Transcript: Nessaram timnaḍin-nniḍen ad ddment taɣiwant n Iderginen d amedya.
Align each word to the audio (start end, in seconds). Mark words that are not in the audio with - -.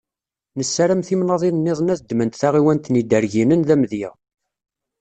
Nessaram 0.57 1.01
timnaḍin-nniḍen 1.07 1.91
ad 1.93 1.99
ddment 2.01 2.39
taɣiwant 2.41 2.89
n 2.91 2.99
Iderginen 3.01 3.61
d 3.67 3.69
amedya. 3.73 4.11